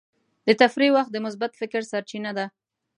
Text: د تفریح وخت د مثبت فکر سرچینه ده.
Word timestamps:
د 0.47 0.49
تفریح 0.61 0.91
وخت 0.97 1.09
د 1.13 1.17
مثبت 1.25 1.51
فکر 1.61 1.81
سرچینه 1.91 2.31
ده. 2.37 2.45